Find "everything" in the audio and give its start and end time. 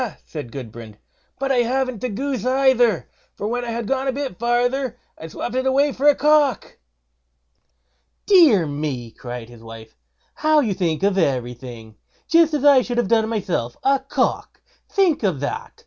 11.19-11.97